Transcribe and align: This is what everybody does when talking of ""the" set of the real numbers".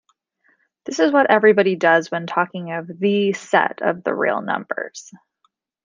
This 0.85 0.97
is 0.97 1.11
what 1.11 1.29
everybody 1.29 1.75
does 1.75 2.09
when 2.09 2.25
talking 2.25 2.71
of 2.71 2.87
""the" 2.87 3.33
set 3.33 3.83
of 3.83 4.03
the 4.03 4.15
real 4.15 4.41
numbers". 4.41 5.13